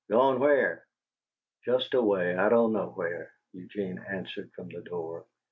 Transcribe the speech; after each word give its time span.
"Gone 0.09 0.39
where?" 0.39 0.87
"Just 1.63 1.93
away. 1.93 2.35
I 2.35 2.49
don't 2.49 2.73
know 2.73 2.89
where," 2.95 3.31
Eugene 3.53 4.03
answered 4.09 4.51
from 4.53 4.69
the 4.69 4.81
door. 4.81 5.27